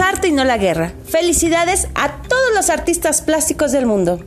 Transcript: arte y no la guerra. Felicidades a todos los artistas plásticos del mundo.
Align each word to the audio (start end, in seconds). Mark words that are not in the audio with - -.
arte 0.00 0.28
y 0.28 0.32
no 0.32 0.44
la 0.44 0.58
guerra. 0.58 0.92
Felicidades 1.06 1.88
a 1.94 2.22
todos 2.22 2.54
los 2.54 2.70
artistas 2.70 3.22
plásticos 3.22 3.72
del 3.72 3.86
mundo. 3.86 4.24